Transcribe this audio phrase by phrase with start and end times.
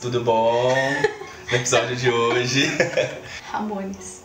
[0.00, 0.74] tudo bom?
[1.50, 2.64] No episódio de hoje.
[3.50, 4.22] Ramones.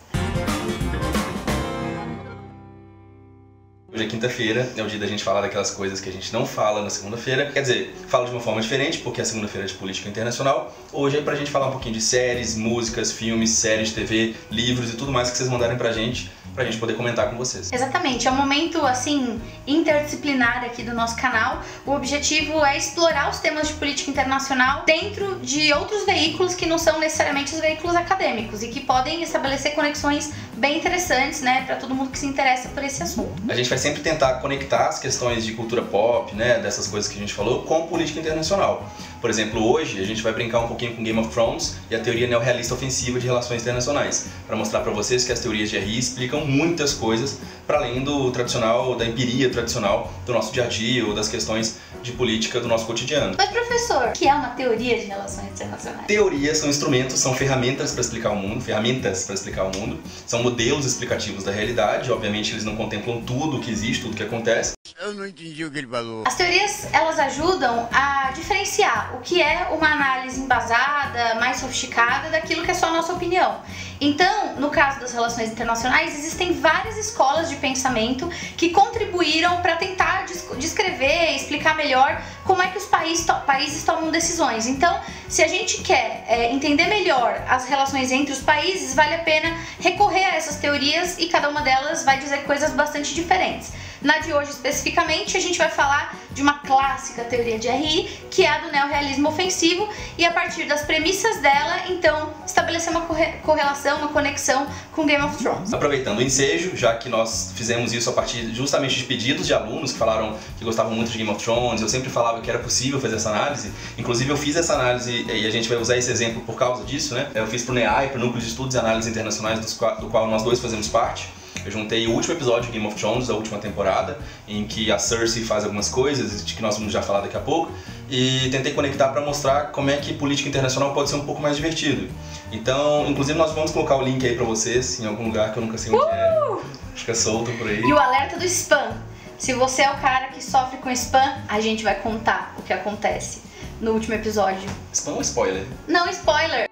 [3.92, 6.46] Hoje é quinta-feira, é o dia da gente falar daquelas coisas que a gente não
[6.46, 7.52] fala na segunda-feira.
[7.52, 10.74] Quer dizer, fala de uma forma diferente, porque é segunda-feira de política internacional.
[10.94, 14.94] Hoje é pra gente falar um pouquinho de séries, músicas, filmes, séries de TV, livros
[14.94, 17.72] e tudo mais que vocês mandarem pra gente, pra gente poder comentar com vocês.
[17.72, 21.62] Exatamente, é um momento assim interdisciplinar aqui do nosso canal.
[21.86, 26.78] O objetivo é explorar os temas de política internacional dentro de outros veículos que não
[26.78, 31.94] são necessariamente os veículos acadêmicos e que podem estabelecer conexões bem interessantes, né, para todo
[31.94, 33.34] mundo que se interessa por esse assunto.
[33.50, 37.18] A gente vai sempre tentar conectar as questões de cultura pop, né, dessas coisas que
[37.18, 38.90] a gente falou, com política internacional.
[39.20, 42.00] Por exemplo, hoje a gente vai brincar um pouquinho com Game of Thrones e a
[42.00, 45.98] teoria neorrealista ofensiva de relações internacionais, para mostrar para vocês que as teorias de RI
[45.98, 51.06] explicam muitas coisas para além do tradicional, da empiria tradicional do nosso dia a dia
[51.06, 53.36] ou das questões de política do nosso cotidiano.
[53.38, 56.06] Mas professor, o que é uma teoria de relações internacionais?
[56.06, 60.44] Teorias são instrumentos, são ferramentas para explicar o mundo, ferramentas para explicar o mundo, são
[60.44, 64.24] modelos explicativos da realidade, obviamente eles não contemplam tudo o que existe, tudo o que
[64.24, 64.74] acontece.
[65.06, 66.24] Eu não entendi o que ele falou.
[66.26, 72.64] As teorias, elas ajudam a diferenciar o que é uma análise embasada, mais sofisticada, daquilo
[72.64, 73.62] que é só a nossa opinião.
[74.02, 80.26] Então, no caso das relações internacionais, existem várias escolas de pensamento que contribuíram para tentar
[80.58, 84.66] descrever, explicar melhor como é que os países, países tomam decisões.
[84.66, 89.20] Então, se a gente quer é, entender melhor as relações entre os países, vale a
[89.20, 93.72] pena recorrer a essas teorias e cada uma delas vai dizer coisas bastante diferentes.
[94.06, 98.46] Na de hoje especificamente, a gente vai falar de uma clássica teoria de RI, que
[98.46, 103.02] é a do neorrealismo ofensivo, e a partir das premissas dela, então, estabelecer uma
[103.42, 105.74] correlação, uma conexão com Game of Thrones.
[105.74, 109.92] Aproveitando o ensejo, já que nós fizemos isso a partir justamente de pedidos de alunos
[109.92, 113.02] que falaram que gostavam muito de Game of Thrones, eu sempre falava que era possível
[113.02, 116.44] fazer essa análise, inclusive eu fiz essa análise e a gente vai usar esse exemplo
[116.44, 117.32] por causa disso, né?
[117.34, 119.60] Eu fiz pro NEAI, pro Núcleo de Estudos e Análises Internacionais,
[120.00, 121.28] do qual nós dois fazemos parte.
[121.66, 125.00] Eu juntei o último episódio de Game of Thrones, da última temporada, em que a
[125.00, 127.72] Cersei faz algumas coisas, de que nós vamos já falar daqui a pouco,
[128.08, 131.56] e tentei conectar para mostrar como é que política internacional pode ser um pouco mais
[131.56, 132.08] divertido.
[132.52, 135.64] Então, inclusive nós vamos colocar o link aí para vocês, em algum lugar que eu
[135.64, 136.44] nunca sei onde é.
[136.52, 136.62] Uh!
[136.94, 137.82] Fica solto por aí.
[137.82, 138.94] E o alerta do spam.
[139.38, 142.72] Se você é o cara que sofre com spam, a gente vai contar o que
[142.72, 143.42] acontece
[143.82, 144.70] no último episódio.
[144.94, 145.66] Spam ou spoiler?
[145.88, 146.70] Não, spoiler.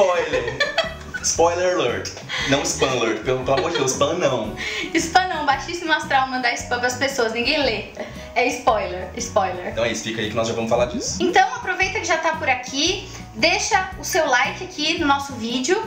[0.00, 0.58] Spoiler!
[1.22, 2.10] Spoiler alert.
[2.48, 4.56] Não spam alert, pelo, pelo amor de Deus, spam não.
[4.94, 7.84] Spam não, baixíssimo astral mandar spam pras pessoas, ninguém lê.
[8.34, 9.68] É spoiler, spoiler.
[9.68, 11.22] Então é isso, fica aí que nós já vamos falar disso.
[11.22, 15.78] Então aproveita que já tá por aqui, deixa o seu like aqui no nosso vídeo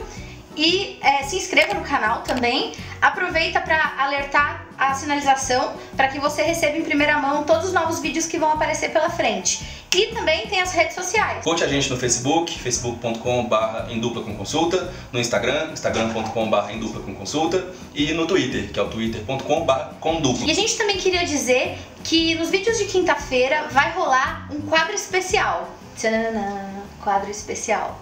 [0.56, 2.72] e é, se inscreva no canal também.
[3.02, 8.00] Aproveita para alertar a sinalização para que você receba em primeira mão todos os novos
[8.00, 9.84] vídeos que vão aparecer pela frente.
[9.94, 11.44] E também tem as redes sociais.
[11.44, 17.00] Curte a gente no Facebook, facebook.com.br em dupla com consulta, no Instagram, instagram.com.br em dupla
[17.02, 17.64] com consulta
[17.94, 20.46] e no Twitter, que é o twitter.com.br com dupla.
[20.46, 24.94] E a gente também queria dizer que nos vídeos de quinta-feira vai rolar um quadro
[24.94, 25.70] especial.
[25.96, 28.00] Tchananã, quadro especial.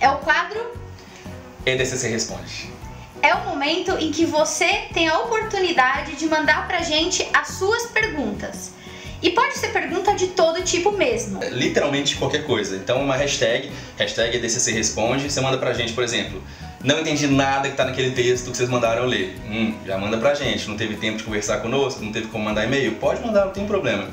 [0.00, 0.60] É o quadro
[1.64, 2.70] EDCC Responde.
[3.24, 7.86] É o momento em que você tem a oportunidade de mandar pra gente as suas
[7.86, 8.72] perguntas.
[9.22, 11.42] E pode ser pergunta de todo tipo mesmo.
[11.42, 12.76] É, literalmente qualquer coisa.
[12.76, 16.42] Então uma hashtag, hashtag EDCC Responde, você manda pra gente, por exemplo,
[16.82, 19.34] não entendi nada que tá naquele texto que vocês mandaram ler.
[19.46, 20.68] Hum, já manda pra gente.
[20.68, 22.96] Não teve tempo de conversar conosco, não teve como mandar e-mail?
[22.96, 24.06] Pode mandar, não tem problema.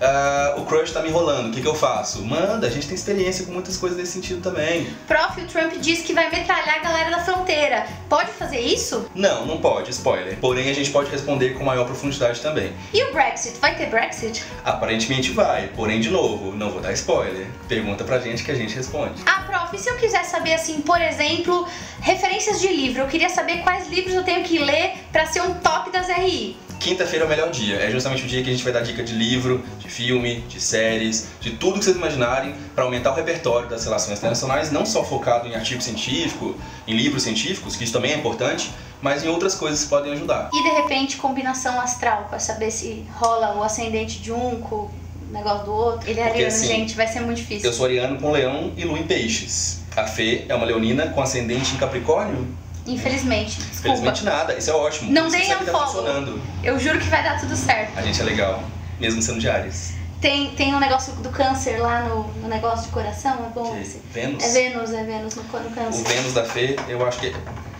[0.00, 2.24] Uh, o crush tá me enrolando, o que, que eu faço?
[2.24, 4.86] Manda, a gente tem experiência com muitas coisas nesse sentido também.
[5.06, 7.86] Prof, o Trump disse que vai metralhar a galera da fronteira.
[8.08, 9.08] Pode fazer isso?
[9.14, 10.38] Não, não pode, spoiler.
[10.38, 12.72] Porém, a gente pode responder com maior profundidade também.
[12.92, 13.58] E o Brexit?
[13.58, 14.44] Vai ter Brexit?
[14.64, 17.48] Aparentemente vai, porém, de novo, não vou dar spoiler.
[17.66, 19.22] Pergunta pra gente que a gente responde.
[19.26, 21.66] Ah, prof, e se eu quiser saber, assim, por exemplo,
[22.00, 23.02] referências de livro?
[23.02, 26.56] Eu queria saber quais livros eu tenho que ler pra ser um top das RI.
[26.80, 27.76] Quinta-feira é o melhor dia.
[27.76, 30.60] É justamente o dia que a gente vai dar dica de livro, de filme, de
[30.60, 35.04] séries, de tudo que vocês imaginarem para aumentar o repertório das relações internacionais, não só
[35.04, 36.54] focado em artigo científico,
[36.86, 38.70] em livros científicos, que isso também é importante,
[39.02, 40.50] mas em outras coisas que podem ajudar.
[40.52, 44.90] E de repente combinação astral para saber se rola o ascendente de um com o
[45.30, 46.08] negócio do outro.
[46.08, 47.68] Ele é Porque, ariano, assim, gente, vai ser muito difícil.
[47.68, 49.82] Eu sou ariano com leão e lua em peixes.
[49.96, 52.46] A Fê é uma leonina com ascendente em Capricórnio
[52.88, 53.56] Infelizmente.
[53.58, 53.98] Desculpa.
[53.98, 55.12] Infelizmente nada, isso é ótimo.
[55.12, 56.40] Não deem um follow.
[56.62, 57.96] Eu juro que vai dar tudo certo.
[57.96, 58.62] A gente é legal,
[58.98, 59.98] mesmo sendo de Ares.
[60.20, 63.76] Tem, tem um negócio do câncer lá no, no negócio de coração, é bom?
[63.76, 64.00] Que?
[64.12, 64.42] Vênus?
[64.42, 66.00] É Vênus, é Vênus no, no câncer.
[66.00, 67.32] O Vênus da Fê, eu acho que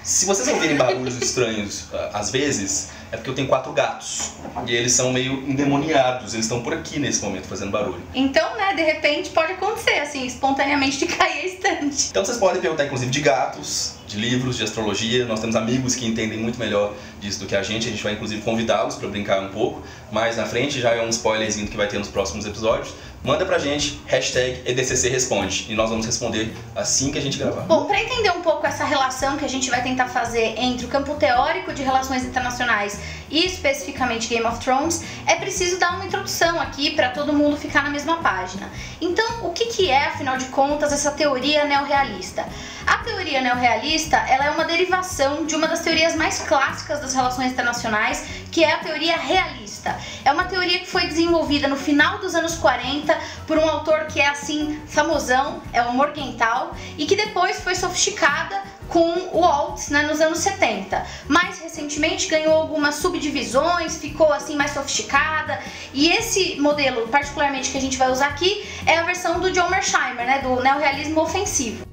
[0.05, 4.35] Se vocês ouvirem barulhos estranhos às vezes, é porque eu tenho quatro gatos.
[4.67, 8.01] E eles são meio endemoniados, eles estão por aqui nesse momento fazendo barulho.
[8.15, 12.09] Então, né, de repente pode acontecer, assim, espontaneamente de cair a estante.
[12.11, 15.25] Então vocês podem perguntar, inclusive, de gatos, de livros, de astrologia.
[15.27, 17.87] Nós temos amigos que entendem muito melhor disso do que a gente.
[17.87, 19.83] A gente vai, inclusive, convidá-los para brincar um pouco.
[20.11, 23.59] Mas na frente já é um spoilerzinho que vai ter nos próximos episódios manda pra
[23.59, 27.63] gente, hashtag EDCC Responde, e nós vamos responder assim que a gente gravar.
[27.63, 30.89] Bom, para entender um pouco essa relação que a gente vai tentar fazer entre o
[30.89, 36.61] campo teórico de relações internacionais e especificamente Game of Thrones, é preciso dar uma introdução
[36.61, 38.71] aqui para todo mundo ficar na mesma página.
[39.01, 42.47] Então, o que, que é, afinal de contas, essa teoria neorrealista?
[42.87, 47.53] A teoria neorrealista ela é uma derivação de uma das teorias mais clássicas das relações
[47.53, 49.97] internacionais, que é a teoria realista.
[50.25, 53.17] É uma teoria que foi desenvolvida no final dos anos 40
[53.47, 58.63] por um autor que é assim famosão, é o Morgenthau, e que depois foi sofisticada
[58.89, 61.05] com o Waltz né, nos anos 70.
[61.29, 65.61] Mais recentemente ganhou algumas subdivisões, ficou assim mais sofisticada.
[65.93, 69.69] E esse modelo, particularmente que a gente vai usar aqui, é a versão do John
[69.69, 71.89] Mersheimer, né, do neorrealismo ofensivo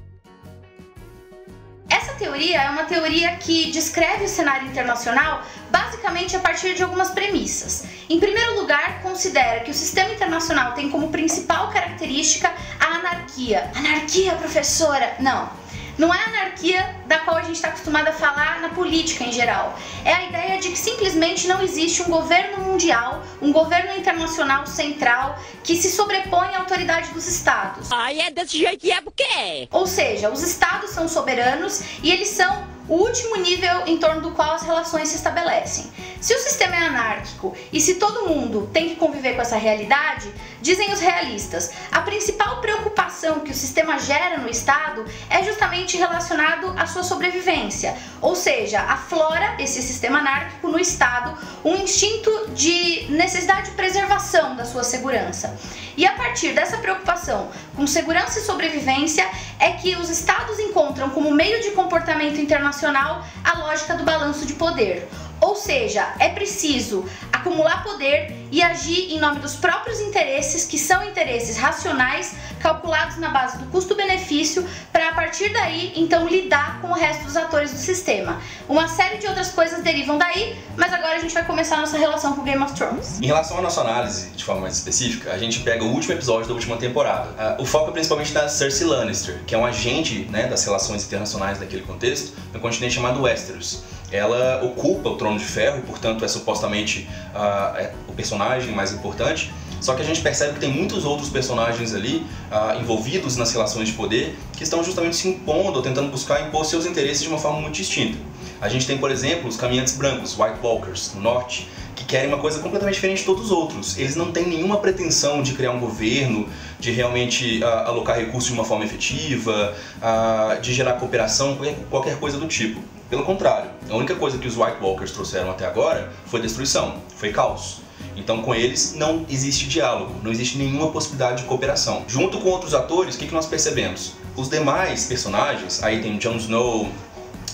[2.16, 7.84] teoria é uma teoria que descreve o cenário internacional basicamente a partir de algumas premissas.
[8.08, 13.70] Em primeiro lugar, considera que o sistema internacional tem como principal característica a anarquia.
[13.74, 15.16] Anarquia, professora?
[15.20, 15.65] Não.
[15.98, 19.32] Não é a anarquia da qual a gente está acostumado a falar na política em
[19.32, 19.78] geral.
[20.04, 25.38] É a ideia de que simplesmente não existe um governo mundial, um governo internacional central
[25.64, 27.90] que se sobrepõe à autoridade dos estados.
[27.90, 29.68] Ai, é desse jeito que é porque.
[29.70, 34.30] Ou seja, os estados são soberanos e eles são o último nível em torno do
[34.32, 35.90] qual as relações se estabelecem.
[36.20, 40.32] Se o sistema é anárquico e se todo mundo tem que conviver com essa realidade,
[40.60, 46.74] dizem os realistas, a principal preocupação que o sistema gera no Estado é justamente relacionado
[46.76, 53.70] à sua sobrevivência, ou seja, aflora esse sistema anárquico no Estado um instinto de necessidade
[53.70, 55.56] de preservação da sua segurança.
[55.96, 59.28] E a partir dessa preocupação com segurança e sobrevivência
[59.58, 64.54] é que os Estados encontram como meio de comportamento internacional a lógica do balanço de
[64.54, 65.06] poder.
[65.40, 71.04] Ou seja, é preciso acumular poder e agir em nome dos próprios interesses, que são
[71.04, 76.94] interesses racionais, calculados na base do custo-benefício, para a partir daí então lidar com o
[76.94, 78.40] resto dos atores do sistema.
[78.68, 81.98] Uma série de outras coisas derivam daí, mas agora a gente vai começar a nossa
[81.98, 83.20] relação com Game of Thrones.
[83.20, 86.48] Em relação à nossa análise, de forma mais específica, a gente pega o último episódio
[86.48, 87.56] da última temporada.
[87.58, 91.04] Uh, o foco é principalmente na Cersei Lannister, que é um agente né, das relações
[91.04, 96.24] internacionais daquele contexto, no continente chamado Westeros ela ocupa o Trono de Ferro e, portanto,
[96.24, 99.52] é supostamente uh, é o personagem mais importante.
[99.80, 103.88] Só que a gente percebe que tem muitos outros personagens ali uh, envolvidos nas relações
[103.88, 107.38] de poder que estão justamente se impondo ou tentando buscar impor seus interesses de uma
[107.38, 108.18] forma muito distinta.
[108.60, 112.38] A gente tem, por exemplo, os caminhantes brancos, White Walkers, no norte, que querem uma
[112.38, 113.98] coisa completamente diferente de todos os outros.
[113.98, 116.48] Eles não têm nenhuma pretensão de criar um governo,
[116.78, 121.58] de realmente uh, alocar recursos de uma forma efetiva, uh, de gerar cooperação,
[121.90, 122.80] qualquer coisa do tipo.
[123.08, 127.30] Pelo contrário, a única coisa que os White Walkers trouxeram até agora foi destruição, foi
[127.30, 127.80] caos.
[128.16, 132.04] Então, com eles não existe diálogo, não existe nenhuma possibilidade de cooperação.
[132.08, 134.14] Junto com outros atores, o que, que nós percebemos?
[134.34, 136.88] Os demais personagens, aí tem Jon Snow,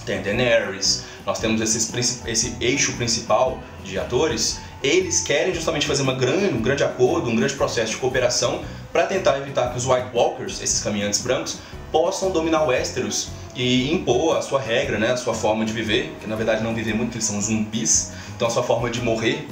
[0.06, 6.14] tem Daenerys, nós temos esses, esse eixo principal de atores, eles querem justamente fazer uma
[6.14, 10.08] grande, um grande acordo, um grande processo de cooperação para tentar evitar que os White
[10.12, 11.58] Walkers, esses caminhantes brancos,
[11.90, 16.26] possam dominar Westeros e impor a sua regra, né, a sua forma de viver, que
[16.26, 19.46] na verdade não viver muito, eles são zumbis, então a sua forma de morrer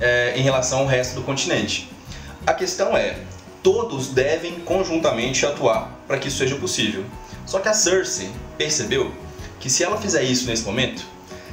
[0.00, 1.90] é, em relação ao resto do continente.
[2.46, 3.18] A questão é,
[3.62, 7.04] todos devem conjuntamente atuar para que isso seja possível.
[7.44, 9.12] Só que a Cersei percebeu
[9.58, 11.04] que se ela fizer isso nesse momento,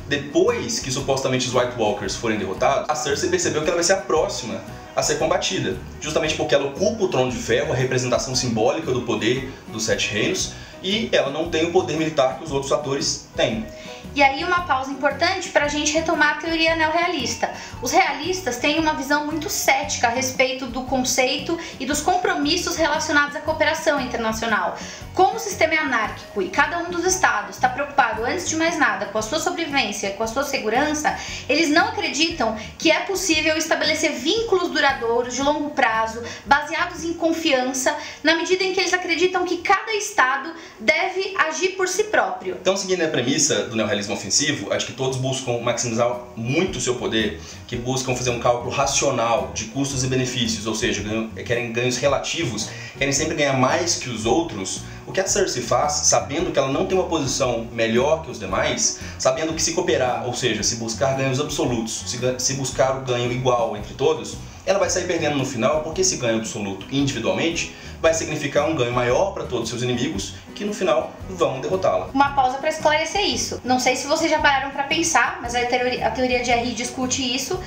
[0.07, 3.93] depois que supostamente os White Walkers forem derrotados, a Cersei percebeu que ela vai ser
[3.93, 4.61] a próxima
[4.95, 9.01] a ser combatida, justamente porque ela ocupa o trono de ferro, a representação simbólica do
[9.01, 10.53] poder dos Sete Reinos,
[10.85, 13.65] e ela não tem o poder militar que os outros atores têm.
[14.13, 17.51] E aí uma pausa importante para a gente retomar a teoria neorrealista.
[17.81, 23.35] Os realistas têm uma visão muito cética a respeito do conceito e dos compromissos relacionados
[23.35, 24.77] à cooperação internacional.
[25.13, 28.77] Como o sistema é anárquico e cada um dos estados está preocupado, antes de mais
[28.77, 31.17] nada, com a sua sobrevivência, com a sua segurança,
[31.49, 37.95] eles não acreditam que é possível estabelecer vínculos duradouros de longo prazo, baseados em confiança,
[38.23, 42.57] na medida em que eles acreditam que cada estado deve agir por si próprio.
[42.61, 46.81] Então, seguindo a premissa do neorrealismo ofensivo, a de que todos buscam maximizar muito o
[46.81, 51.03] seu poder, que buscam fazer um cálculo racional de custos e benefícios, ou seja,
[51.45, 55.93] querem ganhos relativos, querem sempre ganhar mais que os outros, o que a Cersei faz,
[55.93, 60.25] sabendo que ela não tem uma posição melhor que os demais, sabendo que se cooperar,
[60.25, 62.03] ou seja, se buscar ganhos absolutos,
[62.37, 66.17] se buscar o ganho igual entre todos, ela vai sair perdendo no final, porque esse
[66.17, 70.73] ganho absoluto individualmente vai significar um ganho maior para todos os seus inimigos, que no
[70.73, 72.09] final vão derrotá-la.
[72.13, 73.61] Uma pausa para esclarecer isso.
[73.63, 76.73] Não sei se vocês já pararam para pensar, mas a teoria, a teoria de Harry
[76.73, 77.59] discute isso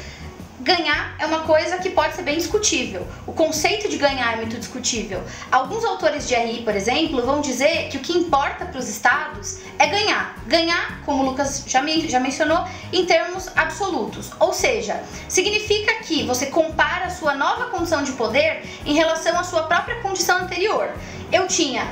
[0.61, 3.07] ganhar é uma coisa que pode ser bem discutível.
[3.27, 5.23] O conceito de ganhar é muito discutível.
[5.51, 9.61] Alguns autores de RI, por exemplo, vão dizer que o que importa para os estados
[9.79, 10.37] é ganhar.
[10.47, 14.31] Ganhar, como o Lucas já, me, já mencionou, em termos absolutos.
[14.41, 19.45] Ou seja, significa que você compara a sua nova condição de poder em relação à
[19.45, 20.91] sua própria condição anterior.
[21.31, 21.87] Eu tinha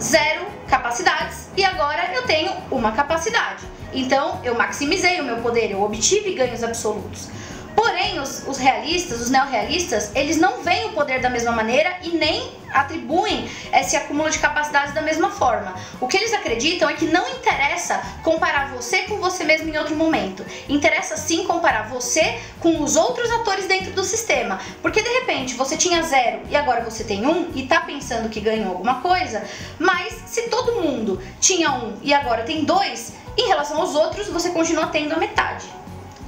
[0.00, 3.64] zero capacidades e agora eu tenho uma capacidade.
[3.92, 7.28] Então eu maximizei o meu poder, eu obtive ganhos absolutos.
[7.78, 12.08] Porém, os, os realistas, os neorrealistas, eles não veem o poder da mesma maneira e
[12.08, 15.76] nem atribuem esse acúmulo de capacidades da mesma forma.
[16.00, 19.94] O que eles acreditam é que não interessa comparar você com você mesmo em outro
[19.94, 20.44] momento.
[20.68, 24.58] Interessa sim comparar você com os outros atores dentro do sistema.
[24.82, 28.40] Porque de repente você tinha zero e agora você tem um e tá pensando que
[28.40, 29.44] ganhou alguma coisa,
[29.78, 34.50] mas se todo mundo tinha um e agora tem dois, em relação aos outros você
[34.50, 35.78] continua tendo a metade.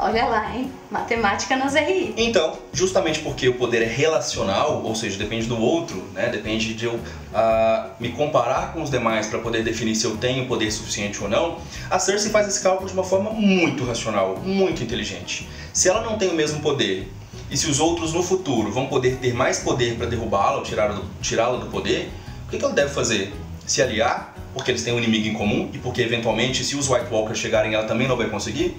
[0.02, 0.73] Olha lá, hein?
[0.90, 2.14] Matemática nas RI.
[2.16, 6.30] Então, justamente porque o poder é relacional, ou seja, depende do outro, né?
[6.30, 10.47] Depende de eu uh, me comparar com os demais para poder definir se eu tenho
[10.47, 11.59] poder suficiente ou não,
[11.90, 15.47] a Cersei faz esse cálculo de uma forma muito racional, muito inteligente.
[15.71, 17.12] Se ela não tem o mesmo poder
[17.50, 20.95] e se os outros no futuro vão poder ter mais poder para derrubá-la ou tirá-la
[20.95, 22.09] do, tirá do poder,
[22.47, 23.35] o que, que ela deve fazer?
[23.66, 27.07] Se aliar, porque eles têm um inimigo em comum e porque eventualmente, se os White
[27.11, 28.76] Walkers chegarem, ela também não vai conseguir?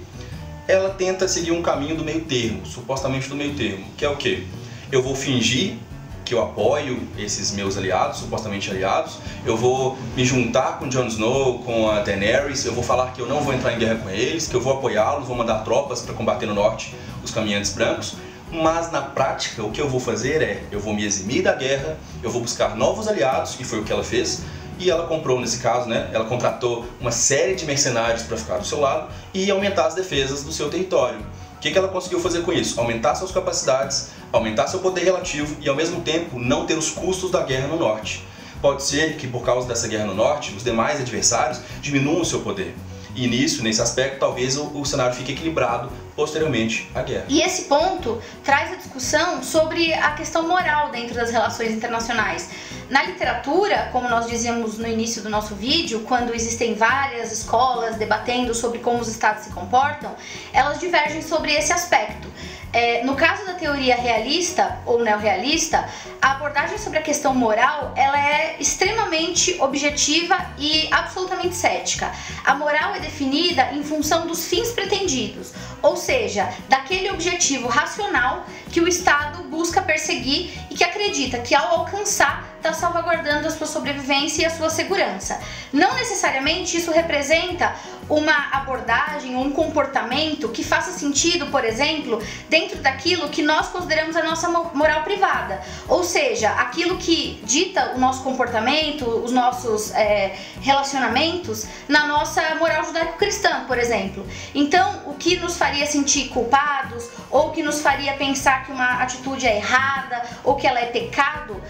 [0.66, 4.16] Ela tenta seguir um caminho do meio termo, supostamente do meio termo, que é o
[4.16, 4.46] que?
[4.90, 5.76] Eu vou fingir
[6.24, 11.58] que eu apoio esses meus aliados, supostamente aliados, eu vou me juntar com Jon Snow,
[11.58, 14.46] com a Daenerys, eu vou falar que eu não vou entrar em guerra com eles,
[14.46, 18.14] que eu vou apoiá-los, vou mandar tropas para combater no norte os caminhantes brancos,
[18.50, 21.98] mas na prática o que eu vou fazer é, eu vou me eximir da guerra,
[22.22, 24.42] eu vou buscar novos aliados, e foi o que ela fez,
[24.82, 28.66] e ela comprou, nesse caso, né, ela contratou uma série de mercenários para ficar do
[28.66, 31.20] seu lado e aumentar as defesas do seu território.
[31.56, 32.78] O que, que ela conseguiu fazer com isso?
[32.80, 37.30] Aumentar suas capacidades, aumentar seu poder relativo e, ao mesmo tempo, não ter os custos
[37.30, 38.26] da guerra no norte.
[38.60, 42.40] Pode ser que, por causa dessa guerra no norte, os demais adversários diminuam o seu
[42.40, 42.74] poder.
[43.14, 47.24] E nisso, nesse aspecto, talvez o, o, cenário fique equilibrado posteriormente à guerra.
[47.28, 52.50] E esse ponto traz a discussão sobre a questão moral dentro das relações internacionais.
[52.90, 58.54] Na literatura, como nós dizíamos no início do nosso vídeo, quando existem várias escolas debatendo
[58.54, 60.14] sobre como os estados se comportam,
[60.52, 62.28] elas divergem sobre esse aspecto.
[62.74, 65.86] É, no caso da teoria realista ou neorrealista,
[66.22, 72.10] a abordagem sobre a questão moral ela é extremamente objetiva e absolutamente cética.
[72.44, 75.52] A moral é definida em função dos fins pretendidos,
[75.82, 81.80] ou seja, daquele objetivo racional que o Estado busca perseguir e que acredita que ao
[81.80, 85.40] alcançar está salvaguardando a sua sobrevivência e a sua segurança.
[85.72, 87.74] Não necessariamente isso representa
[88.16, 94.22] uma abordagem um comportamento que faça sentido, por exemplo, dentro daquilo que nós consideramos a
[94.22, 95.62] nossa moral privada.
[95.88, 102.84] Ou seja, aquilo que dita o nosso comportamento, os nossos é, relacionamentos na nossa moral
[102.84, 104.26] judaico-cristã, por exemplo.
[104.54, 109.46] Então, o que nos faria sentir culpados ou que nos faria pensar que uma atitude
[109.46, 111.60] é errada ou que ela é pecado,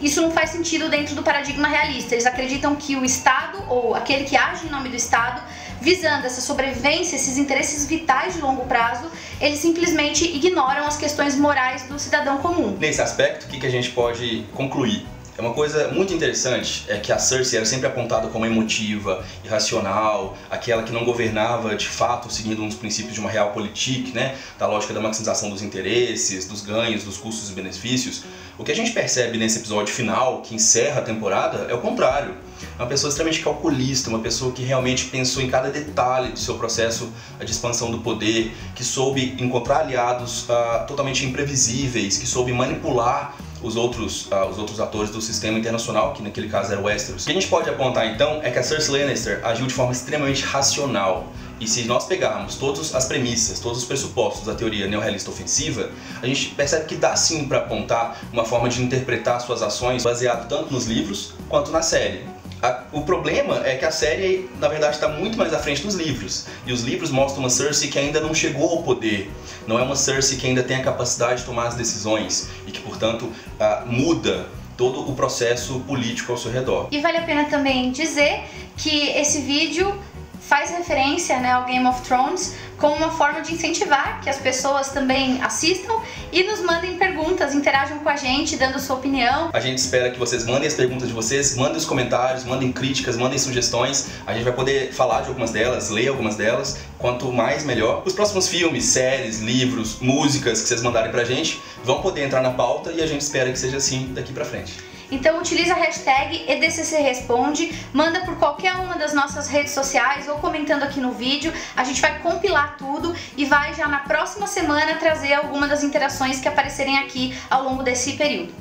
[0.00, 2.14] isso não faz sentido dentro do paradigma realista.
[2.14, 5.42] Eles acreditam que o Estado, ou aquele que age em nome do Estado,
[5.80, 11.84] visando essa sobrevivência, esses interesses vitais de longo prazo, eles simplesmente ignoram as questões morais
[11.84, 12.76] do cidadão comum.
[12.78, 15.06] Nesse aspecto, o que a gente pode concluir?
[15.38, 20.36] É uma coisa muito interessante é que a Cersei era sempre apontada como emotiva, irracional,
[20.50, 24.92] aquela que não governava de fato seguindo uns princípios de uma realpolitik, né, da lógica
[24.92, 28.24] da maximização dos interesses, dos ganhos, dos custos e benefícios.
[28.58, 32.34] O que a gente percebe nesse episódio final, que encerra a temporada, é o contrário.
[32.76, 36.56] É uma pessoa extremamente calculista, uma pessoa que realmente pensou em cada detalhe do seu
[36.58, 43.36] processo de expansão do poder, que soube encontrar aliados uh, totalmente imprevisíveis, que soube manipular
[43.62, 47.22] os outros, uh, os outros atores do sistema internacional, que naquele caso era o Westeros.
[47.22, 49.92] O que a gente pode apontar então é que a Cersei Lannister agiu de forma
[49.92, 51.26] extremamente racional.
[51.60, 55.90] E se nós pegarmos todas as premissas, todos os pressupostos da teoria neorrealista ofensiva,
[56.22, 60.48] a gente percebe que dá sim para apontar uma forma de interpretar suas ações baseado
[60.48, 62.37] tanto nos livros quanto na série.
[62.62, 65.94] A- o problema é que a série, na verdade, está muito mais à frente dos
[65.94, 66.46] livros.
[66.66, 69.30] E os livros mostram uma Cersei que ainda não chegou ao poder.
[69.66, 72.80] Não é uma Cersei que ainda tem a capacidade de tomar as decisões e que,
[72.80, 74.46] portanto, ah, muda
[74.76, 76.88] todo o processo político ao seu redor.
[76.90, 78.42] E vale a pena também dizer
[78.76, 79.94] que esse vídeo
[80.40, 84.90] faz referência né, ao Game of Thrones como uma forma de incentivar que as pessoas
[84.90, 85.94] também assistam
[86.32, 89.50] e nos mandem perguntas, interajam com a gente, dando sua opinião.
[89.52, 93.16] A gente espera que vocês mandem as perguntas de vocês, mandem os comentários, mandem críticas,
[93.16, 94.08] mandem sugestões.
[94.26, 96.78] A gente vai poder falar de algumas delas, ler algumas delas.
[96.98, 98.02] Quanto mais, melhor.
[98.06, 102.50] Os próximos filmes, séries, livros, músicas que vocês mandarem pra gente vão poder entrar na
[102.50, 104.87] pauta e a gente espera que seja assim daqui pra frente.
[105.10, 110.36] Então utiliza a hashtag EDCC Responde, manda por qualquer uma das nossas redes sociais ou
[110.36, 111.52] comentando aqui no vídeo.
[111.76, 116.40] A gente vai compilar tudo e vai já na próxima semana trazer alguma das interações
[116.40, 118.52] que aparecerem aqui ao longo desse período.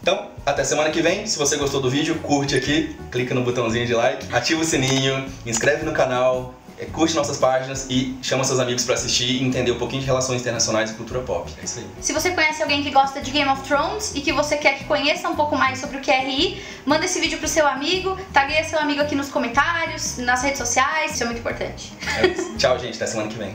[0.00, 1.26] Então, até semana que vem.
[1.26, 5.26] Se você gostou do vídeo, curte aqui, clica no botãozinho de like, ativa o sininho,
[5.46, 6.54] inscreve no canal,
[6.92, 10.40] curte nossas páginas e chama seus amigos pra assistir e entender um pouquinho de relações
[10.40, 11.50] internacionais e cultura pop.
[11.60, 11.86] É isso aí.
[12.00, 14.84] Se você conhece alguém que gosta de Game of Thrones e que você quer que
[14.84, 18.78] conheça um pouco mais sobre o QRI, manda esse vídeo pro seu amigo, tagueia seu
[18.78, 21.92] amigo aqui nos comentários, nas redes sociais, isso é muito importante.
[22.18, 22.28] É.
[22.58, 22.96] Tchau, gente.
[22.96, 23.54] Até semana que vem.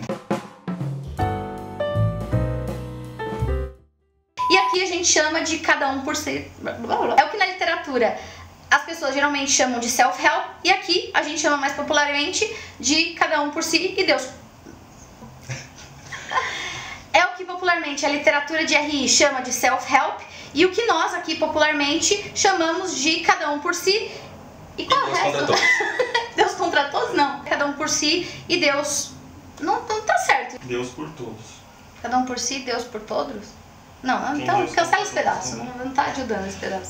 [4.52, 6.50] E aqui a gente chama de cada um por si.
[7.18, 8.18] É o que na literatura
[8.70, 12.46] as pessoas geralmente chamam de self-help e aqui a gente chama mais popularmente
[12.80, 14.28] de cada um por si e Deus.
[17.12, 20.22] É o que popularmente a literatura de RI chama de self-help
[20.54, 24.12] e o que nós aqui popularmente chamamos de cada um por si.
[24.78, 25.40] E qual é o Deus resto?
[25.40, 25.62] contra todos.
[26.36, 27.16] Deus contra todos?
[27.16, 27.44] Não.
[27.44, 29.12] Cada um por si e Deus.
[29.60, 30.60] Não, não tá certo.
[30.60, 31.60] Deus por todos.
[32.02, 33.48] Cada um por si, Deus por todos?
[34.02, 35.58] Não, Quem então Deus cancela esse pedaço.
[35.58, 36.86] Não, não tá ajudando esse pedaço.